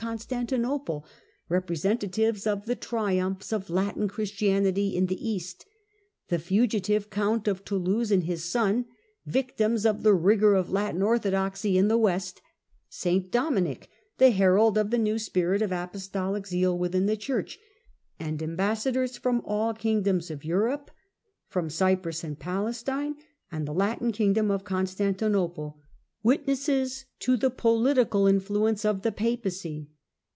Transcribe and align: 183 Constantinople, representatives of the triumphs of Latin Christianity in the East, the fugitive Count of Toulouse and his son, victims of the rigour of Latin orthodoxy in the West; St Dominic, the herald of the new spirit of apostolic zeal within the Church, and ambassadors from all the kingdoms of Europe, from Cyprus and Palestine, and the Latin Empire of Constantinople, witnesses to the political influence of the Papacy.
183 0.01 0.17
Constantinople, 0.37 1.05
representatives 1.47 2.47
of 2.47 2.65
the 2.65 2.75
triumphs 2.75 3.53
of 3.53 3.69
Latin 3.69 4.07
Christianity 4.07 4.95
in 4.95 5.05
the 5.05 5.29
East, 5.29 5.63
the 6.27 6.39
fugitive 6.39 7.11
Count 7.11 7.47
of 7.47 7.63
Toulouse 7.63 8.09
and 8.11 8.23
his 8.23 8.43
son, 8.43 8.87
victims 9.27 9.85
of 9.85 10.01
the 10.01 10.15
rigour 10.15 10.55
of 10.55 10.71
Latin 10.71 11.03
orthodoxy 11.03 11.77
in 11.77 11.87
the 11.87 11.99
West; 11.99 12.41
St 12.89 13.29
Dominic, 13.29 13.91
the 14.17 14.31
herald 14.31 14.75
of 14.75 14.89
the 14.89 14.97
new 14.97 15.19
spirit 15.19 15.61
of 15.61 15.71
apostolic 15.71 16.47
zeal 16.47 16.75
within 16.75 17.05
the 17.05 17.15
Church, 17.15 17.59
and 18.19 18.41
ambassadors 18.41 19.17
from 19.19 19.39
all 19.45 19.71
the 19.71 19.79
kingdoms 19.79 20.31
of 20.31 20.43
Europe, 20.43 20.89
from 21.47 21.69
Cyprus 21.69 22.23
and 22.23 22.39
Palestine, 22.39 23.17
and 23.51 23.67
the 23.67 23.71
Latin 23.73 24.11
Empire 24.19 24.51
of 24.55 24.63
Constantinople, 24.63 25.77
witnesses 26.23 27.05
to 27.17 27.35
the 27.37 27.49
political 27.49 28.27
influence 28.27 28.85
of 28.85 29.01
the 29.01 29.11
Papacy. 29.11 29.87